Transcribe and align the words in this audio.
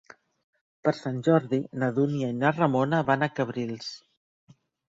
Per 0.87 0.93
Sant 0.99 1.19
Jordi 1.27 1.59
na 1.83 1.91
Dúnia 1.99 2.31
i 2.35 2.39
na 2.39 2.53
Ramona 2.57 3.05
van 3.11 3.27
a 3.27 3.31
Cabrils. 3.41 3.93